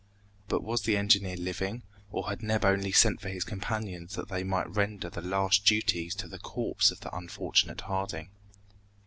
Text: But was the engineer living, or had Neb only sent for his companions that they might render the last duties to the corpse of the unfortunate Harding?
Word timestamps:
But 0.47 0.63
was 0.63 0.81
the 0.81 0.97
engineer 0.97 1.37
living, 1.37 1.83
or 2.11 2.27
had 2.29 2.41
Neb 2.41 2.65
only 2.65 2.91
sent 2.91 3.21
for 3.21 3.29
his 3.29 3.43
companions 3.43 4.15
that 4.15 4.29
they 4.29 4.43
might 4.43 4.67
render 4.75 5.11
the 5.11 5.21
last 5.21 5.63
duties 5.63 6.15
to 6.15 6.27
the 6.27 6.39
corpse 6.39 6.89
of 6.89 7.01
the 7.01 7.15
unfortunate 7.15 7.81
Harding? 7.81 8.31